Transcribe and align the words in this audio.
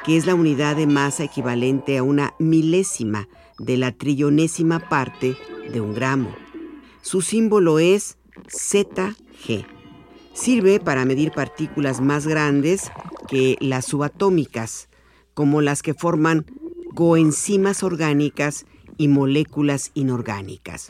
que 0.06 0.16
es 0.16 0.26
la 0.26 0.36
unidad 0.36 0.78
de 0.78 0.88
masa 0.88 1.26
equivalente 1.26 1.98
a 1.98 2.04
una 2.04 2.34
milésima 2.40 3.28
de 3.60 3.76
la 3.76 3.92
trillonésima 3.92 4.88
parte 4.88 5.36
de 5.70 5.82
un 5.82 5.94
gramo. 5.94 6.34
Su 7.02 7.22
símbolo 7.22 7.80
es 7.80 8.18
ZG. 8.48 9.66
Sirve 10.32 10.80
para 10.80 11.04
medir 11.04 11.34
partículas 11.34 12.00
más 12.00 12.28
grandes 12.28 12.90
que 13.28 13.58
las 13.60 13.84
subatómicas, 13.84 14.88
como 15.34 15.60
las 15.60 15.82
que 15.82 15.94
forman 15.94 16.46
coenzimas 16.96 17.84
orgánicas 17.84 18.66
y 18.96 19.10
moléculas 19.10 19.92
inorgánicas. 19.94 20.90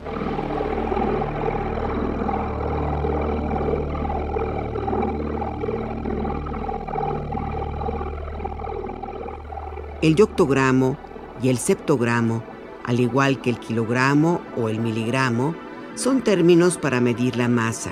El 10.06 10.14
yoctogramo 10.14 10.96
y 11.42 11.48
el 11.48 11.58
septogramo, 11.58 12.44
al 12.84 13.00
igual 13.00 13.42
que 13.42 13.50
el 13.50 13.58
kilogramo 13.58 14.40
o 14.56 14.68
el 14.68 14.78
miligramo, 14.78 15.56
son 15.96 16.22
términos 16.22 16.78
para 16.78 17.00
medir 17.00 17.34
la 17.36 17.48
masa, 17.48 17.90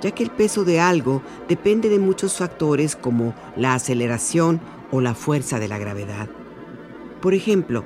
ya 0.00 0.12
que 0.12 0.22
el 0.22 0.30
peso 0.30 0.64
de 0.64 0.78
algo 0.78 1.20
depende 1.48 1.88
de 1.88 1.98
muchos 1.98 2.38
factores 2.38 2.94
como 2.94 3.34
la 3.56 3.74
aceleración 3.74 4.60
o 4.92 5.00
la 5.00 5.16
fuerza 5.16 5.58
de 5.58 5.66
la 5.66 5.78
gravedad. 5.78 6.28
Por 7.20 7.34
ejemplo, 7.34 7.82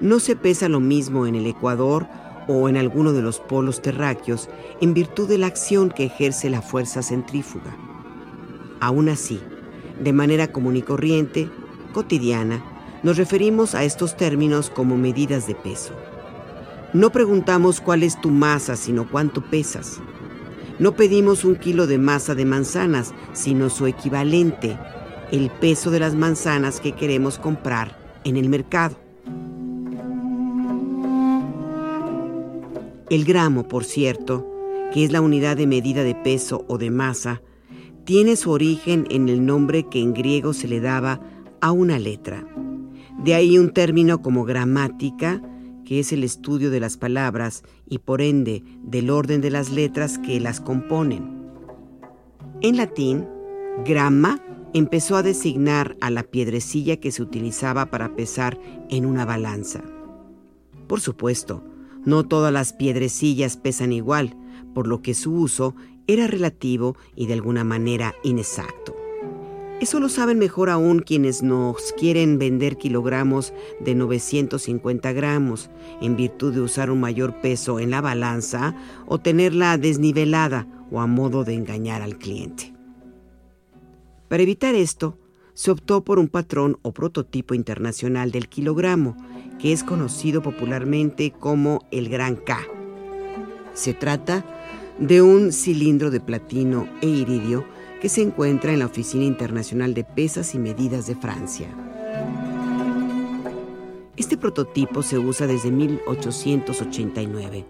no 0.00 0.20
se 0.20 0.36
pesa 0.36 0.68
lo 0.68 0.78
mismo 0.78 1.26
en 1.26 1.34
el 1.34 1.48
ecuador 1.48 2.06
o 2.46 2.68
en 2.68 2.76
alguno 2.76 3.12
de 3.12 3.22
los 3.22 3.40
polos 3.40 3.82
terráqueos 3.82 4.48
en 4.80 4.94
virtud 4.94 5.28
de 5.28 5.38
la 5.38 5.48
acción 5.48 5.90
que 5.90 6.04
ejerce 6.04 6.48
la 6.48 6.62
fuerza 6.62 7.02
centrífuga. 7.02 7.76
Aún 8.78 9.08
así, 9.08 9.40
de 9.98 10.12
manera 10.12 10.52
común 10.52 10.76
y 10.76 10.82
corriente, 10.82 11.50
cotidiana, 11.92 12.62
nos 13.02 13.16
referimos 13.16 13.74
a 13.74 13.84
estos 13.84 14.16
términos 14.16 14.70
como 14.70 14.96
medidas 14.96 15.46
de 15.46 15.54
peso. 15.54 15.94
No 16.92 17.10
preguntamos 17.10 17.80
cuál 17.80 18.02
es 18.02 18.20
tu 18.20 18.30
masa, 18.30 18.76
sino 18.76 19.08
cuánto 19.08 19.42
pesas. 19.42 20.00
No 20.78 20.96
pedimos 20.96 21.44
un 21.44 21.56
kilo 21.56 21.86
de 21.86 21.98
masa 21.98 22.34
de 22.34 22.44
manzanas, 22.44 23.14
sino 23.32 23.70
su 23.70 23.86
equivalente, 23.86 24.76
el 25.30 25.50
peso 25.50 25.90
de 25.90 26.00
las 26.00 26.14
manzanas 26.14 26.80
que 26.80 26.92
queremos 26.92 27.38
comprar 27.38 27.96
en 28.24 28.36
el 28.36 28.48
mercado. 28.48 28.96
El 33.08 33.24
gramo, 33.24 33.66
por 33.66 33.84
cierto, 33.84 34.46
que 34.92 35.04
es 35.04 35.12
la 35.12 35.20
unidad 35.20 35.56
de 35.56 35.66
medida 35.66 36.02
de 36.02 36.14
peso 36.14 36.64
o 36.68 36.78
de 36.78 36.90
masa, 36.90 37.42
tiene 38.04 38.36
su 38.36 38.50
origen 38.50 39.06
en 39.10 39.28
el 39.28 39.44
nombre 39.44 39.86
que 39.88 40.00
en 40.00 40.14
griego 40.14 40.52
se 40.52 40.66
le 40.66 40.80
daba 40.80 41.20
a 41.60 41.72
una 41.72 41.98
letra. 41.98 42.44
De 43.24 43.34
ahí 43.34 43.58
un 43.58 43.70
término 43.70 44.22
como 44.22 44.44
gramática, 44.44 45.42
que 45.84 46.00
es 46.00 46.12
el 46.12 46.24
estudio 46.24 46.70
de 46.70 46.80
las 46.80 46.96
palabras 46.96 47.64
y 47.86 47.98
por 47.98 48.22
ende 48.22 48.62
del 48.82 49.10
orden 49.10 49.40
de 49.40 49.50
las 49.50 49.70
letras 49.70 50.18
que 50.18 50.40
las 50.40 50.60
componen. 50.60 51.40
En 52.62 52.76
latín, 52.76 53.26
grama 53.84 54.40
empezó 54.72 55.16
a 55.16 55.22
designar 55.22 55.96
a 56.00 56.10
la 56.10 56.22
piedrecilla 56.22 56.98
que 56.98 57.10
se 57.10 57.22
utilizaba 57.22 57.90
para 57.90 58.14
pesar 58.14 58.58
en 58.88 59.04
una 59.04 59.24
balanza. 59.24 59.82
Por 60.86 61.00
supuesto, 61.00 61.64
no 62.04 62.26
todas 62.26 62.52
las 62.52 62.72
piedrecillas 62.72 63.56
pesan 63.56 63.92
igual, 63.92 64.36
por 64.74 64.86
lo 64.86 65.02
que 65.02 65.14
su 65.14 65.34
uso 65.34 65.74
era 66.06 66.26
relativo 66.26 66.96
y 67.14 67.26
de 67.26 67.34
alguna 67.34 67.64
manera 67.64 68.14
inexacto. 68.22 68.99
Eso 69.80 69.98
lo 69.98 70.10
saben 70.10 70.38
mejor 70.38 70.68
aún 70.68 70.98
quienes 70.98 71.42
nos 71.42 71.94
quieren 71.94 72.38
vender 72.38 72.76
kilogramos 72.76 73.54
de 73.80 73.94
950 73.94 75.10
gramos 75.12 75.70
en 76.02 76.16
virtud 76.16 76.52
de 76.52 76.60
usar 76.60 76.90
un 76.90 77.00
mayor 77.00 77.40
peso 77.40 77.80
en 77.80 77.90
la 77.90 78.02
balanza 78.02 78.74
o 79.06 79.18
tenerla 79.18 79.78
desnivelada 79.78 80.66
o 80.90 81.00
a 81.00 81.06
modo 81.06 81.44
de 81.44 81.54
engañar 81.54 82.02
al 82.02 82.18
cliente. 82.18 82.74
Para 84.28 84.42
evitar 84.42 84.74
esto, 84.74 85.16
se 85.54 85.70
optó 85.70 86.04
por 86.04 86.18
un 86.18 86.28
patrón 86.28 86.78
o 86.82 86.92
prototipo 86.92 87.54
internacional 87.54 88.32
del 88.32 88.48
kilogramo, 88.48 89.16
que 89.58 89.72
es 89.72 89.82
conocido 89.82 90.42
popularmente 90.42 91.30
como 91.30 91.86
el 91.90 92.10
Gran 92.10 92.36
K. 92.36 92.58
Se 93.72 93.94
trata 93.94 94.44
de 94.98 95.22
un 95.22 95.52
cilindro 95.52 96.10
de 96.10 96.20
platino 96.20 96.86
e 97.00 97.06
iridio 97.06 97.64
que 98.00 98.08
se 98.08 98.22
encuentra 98.22 98.72
en 98.72 98.78
la 98.78 98.86
Oficina 98.86 99.24
Internacional 99.24 99.92
de 99.94 100.04
Pesas 100.04 100.54
y 100.54 100.58
Medidas 100.58 101.06
de 101.06 101.14
Francia. 101.14 101.68
Este 104.16 104.36
prototipo 104.36 105.02
se 105.02 105.18
usa 105.18 105.46
desde 105.46 105.70
1889, 105.70 107.66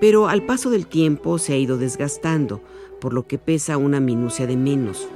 pero 0.00 0.28
al 0.28 0.42
paso 0.42 0.70
del 0.70 0.86
tiempo 0.86 1.38
se 1.38 1.52
ha 1.52 1.58
ido 1.58 1.76
desgastando, 1.76 2.62
por 3.00 3.12
lo 3.12 3.26
que 3.26 3.38
pesa 3.38 3.76
una 3.76 4.00
minucia 4.00 4.46
de 4.46 4.56
menos. 4.56 5.08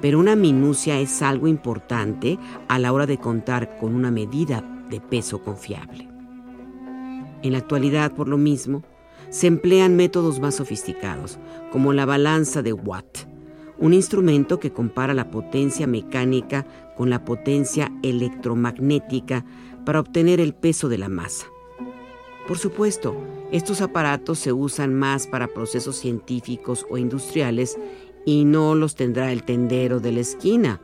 Pero 0.00 0.18
una 0.18 0.36
minucia 0.36 1.00
es 1.00 1.22
algo 1.22 1.48
importante 1.48 2.38
a 2.68 2.78
la 2.78 2.92
hora 2.92 3.06
de 3.06 3.18
contar 3.18 3.78
con 3.78 3.94
una 3.94 4.10
medida 4.10 4.62
de 4.90 5.00
peso 5.00 5.42
confiable. 5.42 6.08
En 7.42 7.52
la 7.52 7.58
actualidad, 7.58 8.12
por 8.12 8.28
lo 8.28 8.38
mismo, 8.38 8.82
se 9.30 9.46
emplean 9.46 9.96
métodos 9.96 10.40
más 10.40 10.56
sofisticados, 10.56 11.38
como 11.70 11.92
la 11.92 12.06
balanza 12.06 12.62
de 12.62 12.72
Watt, 12.72 13.26
un 13.78 13.94
instrumento 13.94 14.58
que 14.58 14.72
compara 14.72 15.14
la 15.14 15.30
potencia 15.30 15.86
mecánica 15.86 16.66
con 16.96 17.10
la 17.10 17.24
potencia 17.24 17.92
electromagnética 18.02 19.44
para 19.84 20.00
obtener 20.00 20.40
el 20.40 20.54
peso 20.54 20.88
de 20.88 20.98
la 20.98 21.08
masa. 21.08 21.46
Por 22.46 22.58
supuesto, 22.58 23.14
estos 23.52 23.80
aparatos 23.80 24.38
se 24.38 24.52
usan 24.52 24.94
más 24.94 25.26
para 25.26 25.48
procesos 25.48 25.96
científicos 25.96 26.86
o 26.90 26.98
industriales 26.98 27.78
y 28.24 28.44
no 28.44 28.74
los 28.74 28.94
tendrá 28.94 29.32
el 29.32 29.44
tendero 29.44 30.00
de 30.00 30.12
la 30.12 30.20
esquina 30.20 30.80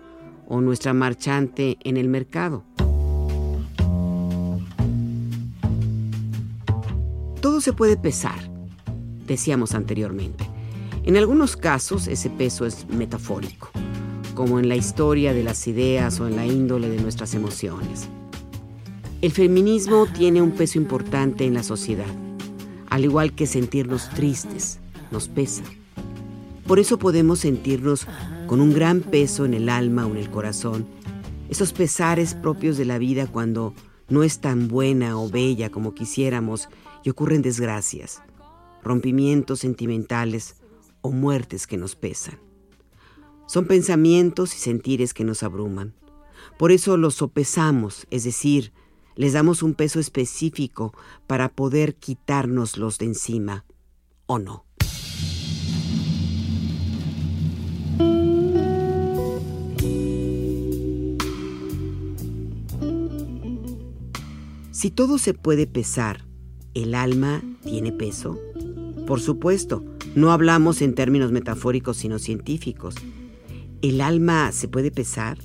o 0.47 0.61
nuestra 0.61 0.93
marchante 0.93 1.79
en 1.83 1.97
el 1.97 2.09
mercado. 2.09 2.65
Todo 7.41 7.61
se 7.61 7.73
puede 7.73 7.97
pesar, 7.97 8.39
decíamos 9.27 9.75
anteriormente. 9.75 10.54
En 11.07 11.19
algunos 11.19 11.59
casos 11.59 12.07
ese 12.07 12.31
peso 12.31 12.65
es 12.65 12.89
metafórico, 12.89 13.69
como 14.35 14.59
en 14.59 14.71
la 14.71 14.77
historia 14.77 15.35
de 15.35 15.45
las 15.45 15.67
ideas 15.67 16.19
o 16.19 16.27
en 16.27 16.35
la 16.35 16.47
índole 16.47 16.89
de 16.89 16.97
nuestras 16.97 17.35
emociones. 17.35 18.09
El 19.21 19.31
feminismo 19.31 20.07
tiene 20.07 20.41
un 20.41 20.53
peso 20.53 20.79
importante 20.79 21.45
en 21.45 21.53
la 21.53 21.63
sociedad, 21.63 22.09
al 22.89 23.05
igual 23.05 23.35
que 23.35 23.47
sentirnos 23.47 24.09
tristes, 24.11 24.81
nos 25.11 25.29
pesa. 25.29 25.63
Por 26.67 26.79
eso 26.79 26.99
podemos 26.99 27.41
sentirnos 27.41 28.07
con 28.47 28.63
un 28.63 28.73
gran 28.73 29.01
peso 29.01 29.45
en 29.45 29.53
el 29.53 29.69
alma 29.69 30.07
o 30.07 30.11
en 30.13 30.17
el 30.17 30.31
corazón, 30.31 30.87
esos 31.51 31.75
pesares 31.75 32.35
propios 32.35 32.79
de 32.79 32.87
la 32.87 32.97
vida 32.97 33.27
cuando 33.27 33.75
no 34.09 34.23
es 34.23 34.39
tan 34.39 34.69
buena 34.69 35.19
o 35.19 35.29
bella 35.29 35.69
como 35.69 35.93
quisiéramos 35.93 36.71
y 37.03 37.11
ocurren 37.11 37.43
desgracias, 37.43 38.23
rompimientos 38.83 39.61
sentimentales 39.61 40.57
o 41.05 41.13
muertes 41.13 41.67
que 41.67 41.77
nos 41.77 41.97
pesan. 41.97 42.41
Son 43.47 43.67
pensamientos 43.67 44.57
y 44.57 44.59
sentires 44.59 45.13
que 45.13 45.23
nos 45.23 45.43
abruman. 45.43 45.95
Por 46.59 46.73
eso 46.73 46.97
los 46.97 47.17
sopesamos, 47.17 48.07
es 48.11 48.25
decir, 48.25 48.73
les 49.15 49.35
damos 49.35 49.63
un 49.63 49.75
peso 49.75 50.01
específico 50.01 50.95
para 51.27 51.51
poder 51.51 51.95
quitárnoslos 51.97 52.97
de 52.97 53.05
encima, 53.05 53.67
¿o 54.25 54.39
no? 54.39 54.65
Si 64.71 64.91
todo 64.91 65.19
se 65.19 65.35
puede 65.35 65.67
pesar, 65.67 66.25
¿El 66.75 66.97
alma 66.97 67.41
tiene 67.63 67.93
peso? 67.93 68.37
Por 69.07 69.21
supuesto, 69.21 69.85
no 70.15 70.31
hablamos 70.31 70.81
en 70.81 70.95
términos 70.95 71.33
metafóricos 71.33 71.97
sino 71.97 72.19
científicos. 72.19 72.95
¿El 73.83 74.01
alma 74.01 74.53
se 74.53 74.69
puede 74.69 74.91
pesar? 74.91 75.39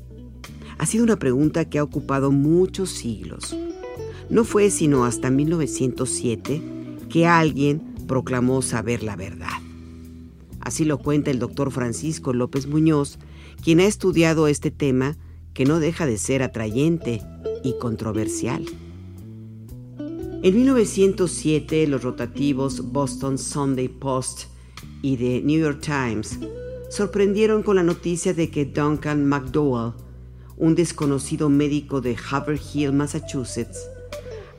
Ha 0.77 0.85
sido 0.85 1.03
una 1.03 1.17
pregunta 1.17 1.65
que 1.65 1.79
ha 1.79 1.83
ocupado 1.83 2.31
muchos 2.31 2.89
siglos. 2.89 3.57
No 4.29 4.43
fue 4.43 4.69
sino 4.69 5.05
hasta 5.05 5.31
1907 5.31 6.61
que 7.09 7.25
alguien 7.25 7.81
proclamó 8.07 8.61
saber 8.61 9.03
la 9.03 9.15
verdad. 9.15 9.49
Así 10.61 10.85
lo 10.85 10.99
cuenta 10.99 11.31
el 11.31 11.39
doctor 11.39 11.71
Francisco 11.71 12.31
López 12.33 12.67
Muñoz, 12.67 13.17
quien 13.63 13.79
ha 13.79 13.85
estudiado 13.85 14.47
este 14.47 14.71
tema 14.71 15.17
que 15.53 15.65
no 15.65 15.79
deja 15.79 16.05
de 16.05 16.17
ser 16.17 16.43
atrayente 16.43 17.21
y 17.63 17.73
controversial. 17.79 18.65
En 20.41 20.55
1907, 20.55 21.87
los 21.87 22.03
rotativos 22.03 22.91
Boston 22.93 23.37
Sunday 23.37 23.89
Post 23.89 24.43
y 25.01 25.17
The 25.17 25.41
New 25.41 25.59
York 25.59 25.81
Times 25.81 26.39
sorprendieron 26.89 27.63
con 27.63 27.75
la 27.75 27.83
noticia 27.83 28.33
de 28.33 28.49
que 28.49 28.65
Duncan 28.65 29.25
McDowell, 29.25 29.93
un 30.57 30.75
desconocido 30.75 31.49
médico 31.49 32.01
de 32.01 32.17
Haverhill, 32.29 32.93
Massachusetts, 32.93 33.87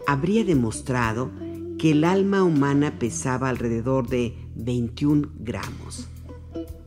habría 0.07 0.45
demostrado 0.45 1.31
que 1.79 1.93
el 1.93 2.05
alma 2.05 2.43
humana 2.43 2.99
pesaba 2.99 3.49
alrededor 3.49 4.09
de 4.09 4.37
21 4.55 5.29
gramos. 5.39 6.09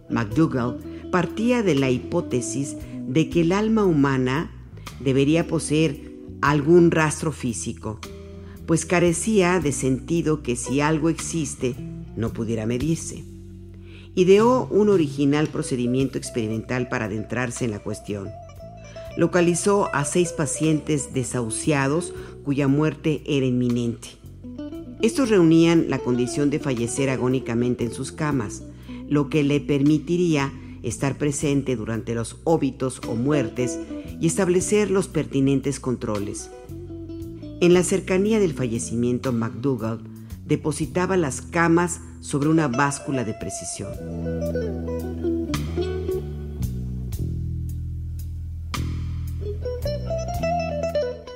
McDougall 0.10 0.80
partía 1.12 1.64
de 1.64 1.76
la 1.76 1.90
hipótesis 1.90 2.78
de 3.08 3.30
que 3.30 3.42
el 3.42 3.52
alma 3.52 3.86
humana 3.86 4.52
debería 5.00 5.48
poseer 5.48 6.14
algún 6.42 6.92
rastro 6.92 7.32
físico, 7.32 8.00
pues 8.66 8.86
carecía 8.86 9.60
de 9.60 9.72
sentido 9.72 10.44
que 10.44 10.56
si 10.56 10.82
algo 10.82 11.10
existe 11.10 11.76
no 12.16 12.34
pudiera 12.34 12.66
medirse. 12.66 13.24
Ideó 14.16 14.68
un 14.70 14.90
original 14.90 15.48
procedimiento 15.48 16.18
experimental 16.18 16.88
para 16.88 17.06
adentrarse 17.06 17.66
en 17.66 17.72
la 17.72 17.80
cuestión. 17.80 18.30
Localizó 19.18 19.94
a 19.94 20.06
seis 20.06 20.32
pacientes 20.32 21.14
desahuciados 21.14 22.14
cuya 22.44 22.68
muerte 22.68 23.22
era 23.26 23.46
inminente. 23.46 24.10
Estos 25.02 25.30
reunían 25.30 25.90
la 25.90 26.00
condición 26.00 26.50
de 26.50 26.60
fallecer 26.60 27.10
agónicamente 27.10 27.84
en 27.84 27.92
sus 27.92 28.12
camas, 28.12 28.64
lo 29.10 29.30
que 29.30 29.44
le 29.44 29.60
permitiría 29.60 30.54
estar 30.84 31.18
presente 31.18 31.76
durante 31.76 32.14
los 32.14 32.38
óbitos 32.44 33.02
o 33.08 33.16
muertes 33.16 33.80
y 34.20 34.28
establecer 34.28 34.92
los 34.92 35.08
pertinentes 35.08 35.80
controles. 35.80 36.50
En 37.62 37.74
la 37.74 37.84
cercanía 37.84 38.40
del 38.40 38.54
fallecimiento, 38.54 39.32
McDougall 39.32 40.02
depositaba 40.54 41.18
las 41.18 41.42
camas 41.42 42.00
sobre 42.20 42.48
una 42.48 42.68
báscula 42.68 43.24
de 43.24 43.34
precisión. 43.34 43.90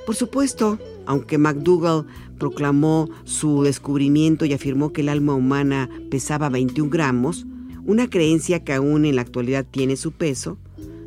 Por 0.06 0.14
supuesto, 0.14 0.78
aunque 1.04 1.36
McDougall 1.36 2.06
proclamó 2.38 3.10
su 3.24 3.64
descubrimiento 3.64 4.44
y 4.44 4.52
afirmó 4.52 4.92
que 4.92 5.00
el 5.00 5.08
alma 5.08 5.34
humana 5.34 5.90
pesaba 6.12 6.48
21 6.48 6.88
gramos, 6.88 7.44
una 7.84 8.08
creencia 8.08 8.62
que 8.62 8.72
aún 8.72 9.04
en 9.04 9.16
la 9.16 9.22
actualidad 9.22 9.66
tiene 9.68 9.96
su 9.96 10.12
peso, 10.12 10.58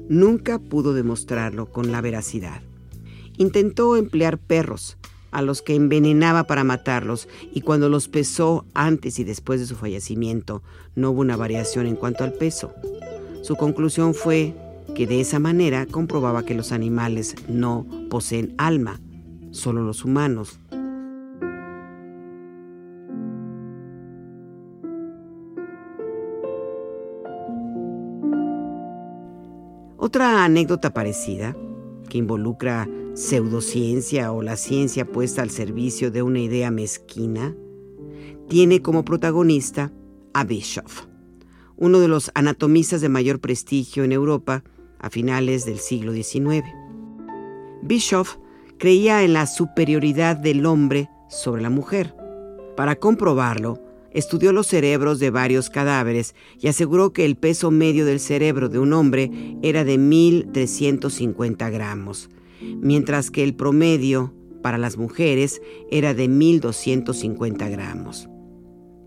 nunca 0.09 0.59
pudo 0.59 0.93
demostrarlo 0.93 1.71
con 1.71 1.93
la 1.93 2.01
veracidad. 2.01 2.61
Intentó 3.37 3.95
emplear 3.95 4.37
perros, 4.37 4.97
a 5.31 5.41
los 5.41 5.61
que 5.61 5.75
envenenaba 5.75 6.45
para 6.45 6.63
matarlos 6.63 7.27
y 7.53 7.61
cuando 7.61 7.89
los 7.89 8.07
pesó 8.07 8.65
antes 8.73 9.17
y 9.19 9.23
después 9.23 9.59
de 9.59 9.65
su 9.65 9.75
fallecimiento 9.75 10.61
no 10.95 11.11
hubo 11.11 11.21
una 11.21 11.37
variación 11.37 11.87
en 11.87 11.95
cuanto 11.95 12.23
al 12.23 12.33
peso. 12.33 12.73
Su 13.41 13.55
conclusión 13.55 14.13
fue 14.13 14.53
que 14.93 15.07
de 15.07 15.21
esa 15.21 15.39
manera 15.39 15.85
comprobaba 15.85 16.43
que 16.43 16.53
los 16.53 16.71
animales 16.71 17.35
no 17.47 17.85
poseen 18.09 18.53
alma, 18.57 18.99
solo 19.51 19.83
los 19.83 20.05
humanos. 20.05 20.59
Otra 29.97 30.43
anécdota 30.43 30.93
parecida, 30.93 31.55
que 32.09 32.17
involucra 32.17 32.87
pseudociencia 33.13 34.31
o 34.31 34.41
la 34.41 34.55
ciencia 34.55 35.05
puesta 35.05 35.41
al 35.41 35.49
servicio 35.49 36.11
de 36.11 36.21
una 36.21 36.39
idea 36.39 36.71
mezquina, 36.71 37.55
tiene 38.47 38.81
como 38.81 39.05
protagonista 39.05 39.91
a 40.33 40.43
Bischoff, 40.43 41.05
uno 41.77 41.99
de 41.99 42.07
los 42.07 42.31
anatomistas 42.35 43.01
de 43.01 43.09
mayor 43.09 43.39
prestigio 43.39 44.03
en 44.03 44.11
Europa 44.11 44.63
a 44.99 45.09
finales 45.09 45.65
del 45.65 45.79
siglo 45.79 46.13
XIX. 46.13 46.65
Bischoff 47.81 48.37
creía 48.77 49.23
en 49.23 49.33
la 49.33 49.47
superioridad 49.47 50.37
del 50.37 50.65
hombre 50.65 51.09
sobre 51.29 51.61
la 51.61 51.69
mujer. 51.69 52.15
Para 52.75 52.95
comprobarlo, 52.95 53.79
estudió 54.11 54.53
los 54.53 54.67
cerebros 54.67 55.19
de 55.19 55.29
varios 55.29 55.69
cadáveres 55.69 56.35
y 56.59 56.67
aseguró 56.67 57.13
que 57.13 57.25
el 57.25 57.35
peso 57.35 57.71
medio 57.71 58.05
del 58.05 58.19
cerebro 58.19 58.69
de 58.69 58.79
un 58.79 58.93
hombre 58.93 59.31
era 59.61 59.83
de 59.83 59.97
1.350 59.97 61.71
gramos, 61.71 62.29
mientras 62.81 63.31
que 63.31 63.43
el 63.43 63.53
promedio 63.53 64.33
para 64.61 64.77
las 64.77 64.97
mujeres 64.97 65.61
era 65.89 66.13
de 66.13 66.29
1.250 66.29 67.71
gramos. 67.71 68.29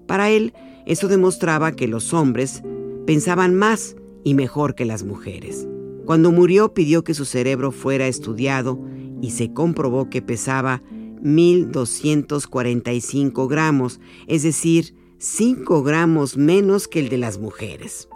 Para 0.07 0.31
él, 0.31 0.55
eso 0.87 1.09
demostraba 1.09 1.73
que 1.73 1.89
los 1.89 2.13
hombres 2.13 2.63
pensaban 3.07 3.55
más 3.55 3.97
y 4.23 4.35
mejor 4.35 4.75
que 4.75 4.85
las 4.85 5.05
mujeres. 5.05 5.67
Cuando 6.05 6.31
murió 6.33 6.75
pidió 6.75 7.03
que 7.05 7.15
su 7.15 7.25
cerebro 7.25 7.73
fuera 7.73 8.07
estudiado 8.07 8.79
y 9.23 9.31
se 9.31 9.51
comprobó 9.53 10.11
que 10.11 10.21
pesaba 10.21 10.83
1.245 11.23 13.49
gramos, 13.49 14.01
es 14.27 14.43
decir, 14.43 14.95
5 15.19 15.83
gramos 15.83 16.37
menos 16.37 16.89
que 16.89 17.01
el 17.01 17.09
de 17.09 17.17
las 17.17 17.39
mujeres. 17.39 18.11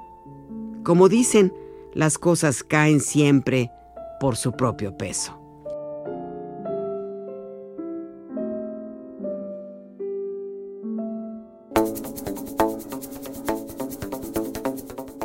Como 0.84 1.08
dicen, 1.08 1.54
las 1.94 2.18
cosas 2.18 2.62
caen 2.62 3.00
siempre 3.00 3.70
por 4.20 4.36
su 4.36 4.52
propio 4.52 4.96
peso. 4.96 5.38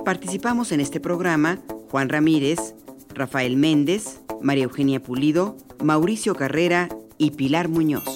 Participamos 0.06 0.72
en 0.74 0.82
este 0.82 1.00
programa 1.00 1.60
Juan 1.90 2.10
Ramírez, 2.10 2.76
Rafael 3.14 3.56
Méndez, 3.56 4.22
María 4.42 4.66
Eugenia 4.66 5.02
Pulido, 5.02 5.56
Mauricio 5.82 6.36
Carrera 6.36 6.90
y 7.18 7.32
Pilar 7.32 7.70
Muñoz. 7.70 8.13